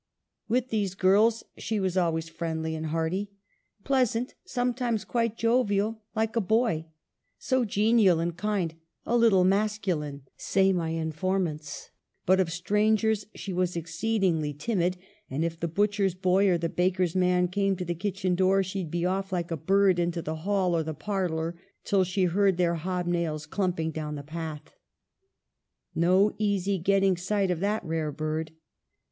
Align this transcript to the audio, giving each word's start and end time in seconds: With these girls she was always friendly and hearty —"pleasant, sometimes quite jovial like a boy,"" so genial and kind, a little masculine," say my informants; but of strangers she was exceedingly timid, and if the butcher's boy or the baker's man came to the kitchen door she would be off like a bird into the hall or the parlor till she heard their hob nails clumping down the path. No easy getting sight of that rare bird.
With 0.47 0.69
these 0.69 0.95
girls 0.95 1.43
she 1.59 1.79
was 1.79 1.95
always 1.95 2.27
friendly 2.27 2.73
and 2.73 2.87
hearty 2.87 3.29
—"pleasant, 3.83 4.33
sometimes 4.43 5.05
quite 5.05 5.37
jovial 5.37 6.01
like 6.15 6.35
a 6.35 6.41
boy,"" 6.41 6.87
so 7.37 7.65
genial 7.65 8.19
and 8.19 8.35
kind, 8.35 8.73
a 9.05 9.15
little 9.15 9.43
masculine," 9.43 10.23
say 10.35 10.73
my 10.73 10.89
informants; 10.89 11.91
but 12.25 12.39
of 12.39 12.51
strangers 12.51 13.27
she 13.35 13.53
was 13.53 13.75
exceedingly 13.77 14.53
timid, 14.55 14.97
and 15.29 15.45
if 15.45 15.59
the 15.59 15.67
butcher's 15.67 16.15
boy 16.15 16.49
or 16.49 16.57
the 16.57 16.67
baker's 16.67 17.15
man 17.15 17.47
came 17.47 17.75
to 17.75 17.85
the 17.85 17.93
kitchen 17.93 18.33
door 18.33 18.63
she 18.63 18.79
would 18.81 18.89
be 18.89 19.05
off 19.05 19.31
like 19.31 19.51
a 19.51 19.55
bird 19.55 19.99
into 19.99 20.23
the 20.23 20.37
hall 20.37 20.75
or 20.75 20.81
the 20.81 20.95
parlor 20.95 21.55
till 21.83 22.03
she 22.03 22.23
heard 22.23 22.57
their 22.57 22.73
hob 22.73 23.05
nails 23.05 23.45
clumping 23.45 23.91
down 23.91 24.15
the 24.15 24.23
path. 24.23 24.73
No 25.93 26.33
easy 26.39 26.79
getting 26.79 27.17
sight 27.17 27.51
of 27.51 27.59
that 27.59 27.85
rare 27.85 28.11
bird. 28.11 28.49